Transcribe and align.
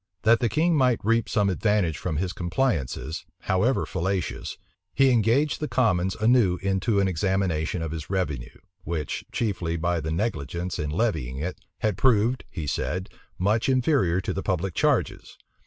That 0.23 0.39
the 0.39 0.49
king 0.49 0.75
might 0.75 0.99
reap 1.05 1.29
some 1.29 1.47
advantage 1.47 1.99
from 1.99 2.15
his 2.17 2.33
compliances, 2.33 3.23
however 3.41 3.85
fallacious, 3.85 4.57
he 4.95 5.11
engaged 5.11 5.59
the 5.59 5.67
commons 5.67 6.15
anew 6.15 6.57
into 6.63 6.99
an 6.99 7.07
examination 7.07 7.83
of 7.83 7.91
his 7.91 8.09
revenue, 8.09 8.59
which, 8.83 9.23
chiefly 9.31 9.77
by 9.77 9.99
the 10.01 10.11
negligence 10.11 10.79
in 10.79 10.89
levying 10.89 11.37
it, 11.37 11.59
had 11.81 11.99
proved, 11.99 12.45
he 12.49 12.65
said, 12.65 13.09
much 13.37 13.69
inferior 13.69 14.19
to 14.21 14.33
the 14.33 14.41
public 14.41 14.73
charges. 14.73 15.37